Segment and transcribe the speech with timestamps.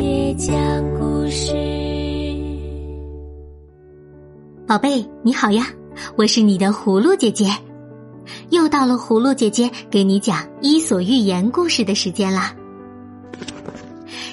[0.00, 0.56] 姐讲
[0.98, 1.52] 故事。
[4.66, 5.66] 宝贝，你好呀，
[6.16, 7.50] 我是你的葫芦姐姐。
[8.48, 12.56] 又到了葫芦姐姐给你讲《伊索寓言》故事的时间啦。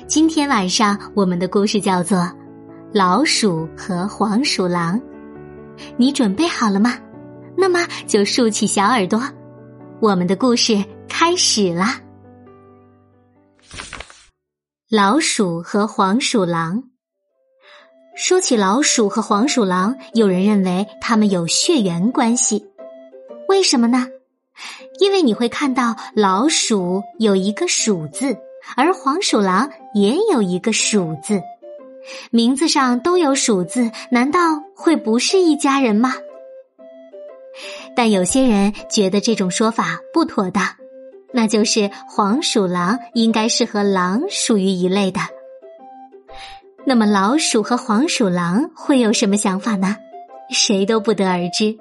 [0.07, 2.17] 今天晚上我们的故事叫做
[2.93, 4.97] 《老鼠和黄鼠狼》，
[5.97, 6.93] 你准备好了吗？
[7.57, 9.21] 那么就竖起小耳朵，
[9.99, 11.99] 我们的故事开始啦。
[14.89, 16.81] 老鼠和黄鼠狼。
[18.15, 22.65] 说起老鼠和黄鼠狼，有人认为它们有血缘关系。
[23.49, 24.07] 为什么呢？
[25.01, 28.37] 因为你会看到老鼠有一个“鼠”字，
[28.77, 31.41] 而黄鼠狼也有一个“鼠”字，
[32.31, 34.39] 名字上都有“鼠”字，难道
[34.73, 36.13] 会不是一家人吗？
[37.93, 40.65] 但有些人觉得这种说法不妥当。
[41.33, 45.19] 那就是黄鼠狼应该是和狼属于一类的。
[46.85, 49.97] 那么老鼠和黄鼠狼会有什么想法呢？
[50.49, 51.77] 谁都不得而知。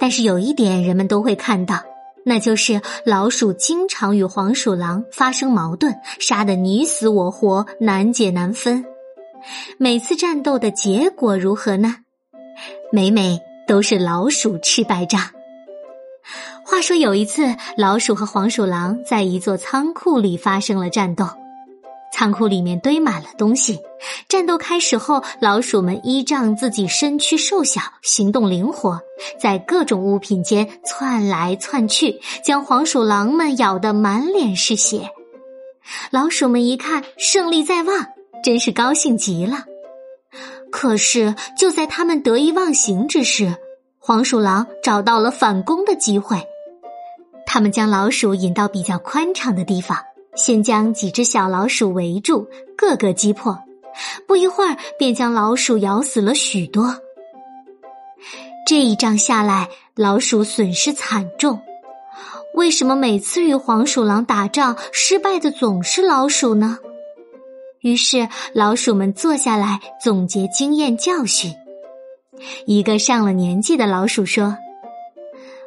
[0.00, 1.80] 但是有一点人们都会看到，
[2.24, 8.84] 那就是老鼠经常与黄鼠狼发生矛盾，杀得你死我活，难解难分。
[9.78, 11.96] 每次战斗的结果如何呢？
[12.90, 15.30] 每每都是老鼠吃败仗。
[16.82, 21.26] 说有一次，老鼠和黄鼠狼在一座仓库里发生了战斗。
[22.12, 23.78] 仓库里面堆满了东西。
[24.28, 29.00] 战斗开始后，老鼠们依仗自己身躯瘦小、行动灵活，
[29.40, 35.08] 在各种物品间窜来窜去，将黄鼠狼们咬得满脸是血。
[36.10, 38.06] 老鼠们一看胜利在望，
[38.44, 39.64] 真是高兴极了。
[40.70, 43.54] 可是就在他们得意忘形之时，
[43.98, 46.44] 黄鼠狼找到了反攻的机会。
[47.52, 49.98] 他们将老鼠引到比较宽敞的地方，
[50.34, 53.58] 先将几只小老鼠围住，个个击破。
[54.26, 56.96] 不一会儿，便将老鼠咬死了许多。
[58.66, 61.60] 这一仗下来，老鼠损失惨重。
[62.54, 66.78] 为什么每次与黄鼠狼打仗，失败的总是老鼠呢？
[67.82, 71.52] 于是，老鼠们坐下来总结经验教训。
[72.64, 74.56] 一个上了年纪的老鼠说。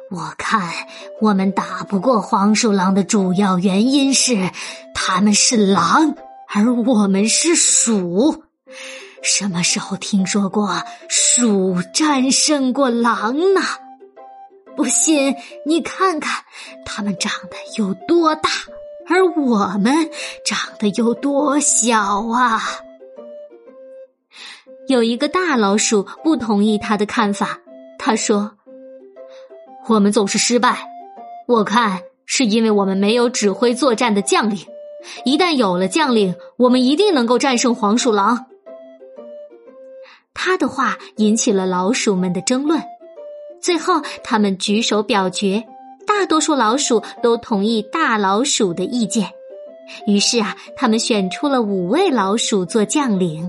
[0.08, 0.72] 我看
[1.20, 4.50] 我们打不过黄鼠狼的主要原因是，
[4.94, 6.14] 他们是狼，
[6.48, 8.44] 而我们是鼠。
[9.20, 13.60] 什么时候听说过鼠战胜过狼呢？
[14.76, 15.34] 不信
[15.64, 16.44] 你看看，
[16.84, 18.48] 它们长得有多大，
[19.08, 20.08] 而我们
[20.44, 22.62] 长得有多小啊！
[24.86, 27.58] 有一个大老鼠不同意他的看法，
[27.98, 28.55] 他说。
[29.88, 30.76] 我们总是失败，
[31.46, 34.58] 我看是因为我们没有指挥作战的将领。
[35.24, 38.46] 一旦有了将领，我们一定能够战胜黄鼠狼。
[40.34, 42.82] 他的话引起了老鼠们的争论，
[43.60, 45.64] 最后他们举手表决，
[46.04, 49.30] 大多数老鼠都同意大老鼠的意见。
[50.08, 53.48] 于是啊，他们选出了五位老鼠做将领。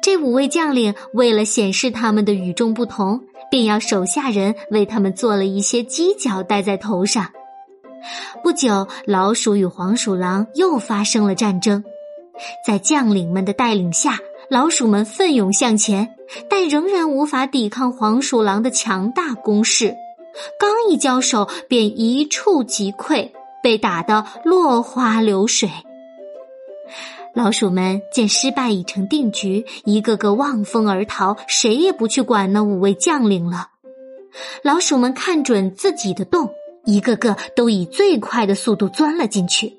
[0.00, 3.20] 这五位将领为了显示他们的与众不同。
[3.50, 7.26] 便要手下人为他们做了一些犄角戴在头上。
[8.42, 11.82] 不久，老鼠与黄鼠狼又发生了战争，
[12.66, 14.18] 在将领们的带领下，
[14.50, 16.14] 老鼠们奋勇向前，
[16.48, 19.94] 但仍然无法抵抗黄鼠狼的强大攻势。
[20.58, 23.30] 刚一交手，便一触即溃，
[23.62, 25.70] 被打得落花流水。
[27.34, 33.70] 老鼠们见失败已成定局，一个个望风而逃，谁也不去管那五位将领了。
[34.62, 36.48] 老鼠们看准自己的洞，
[36.84, 39.76] 一个个都以最快的速度钻了进去。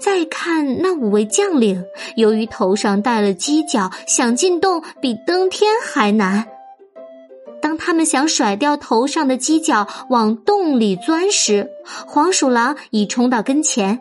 [0.00, 1.84] 再看那五位将领，
[2.14, 6.46] 由于头上戴了犄角，想进洞比登天还难。
[7.60, 11.70] 当他们想甩掉头上的犄角往洞里钻时，
[12.06, 13.98] 黄鼠狼已冲到跟前。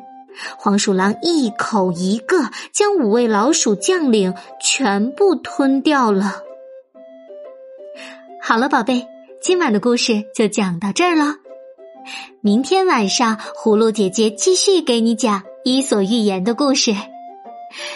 [0.57, 6.43] 黄鼠狼一口一个将五位老鼠将领全部吞掉了。
[8.41, 9.07] 好了，宝贝，
[9.41, 11.35] 今晚的故事就讲到这儿了。
[12.41, 16.93] 明天晚上，葫芦姐姐继续给你讲《伊索寓言》的故事。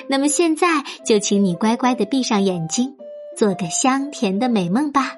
[0.07, 0.67] 那么现在
[1.05, 2.95] 就请你乖乖的闭上眼睛，
[3.37, 5.13] 做个香甜的美梦吧，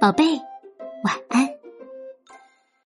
[0.00, 0.24] 宝贝，
[1.02, 1.39] 晚安。